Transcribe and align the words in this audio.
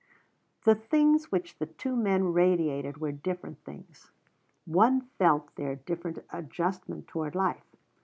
The 0.63 0.73
things 0.73 1.31
which 1.31 1.59
the 1.59 1.67
two 1.67 1.95
men 1.95 2.33
radiated 2.33 2.97
were 2.97 3.11
different 3.11 3.63
things. 3.63 4.09
One 4.65 5.01
felt 5.19 5.53
their 5.57 5.75
different 5.75 6.25
adjustment 6.31 7.07
toward 7.07 7.35
life. 7.35 7.75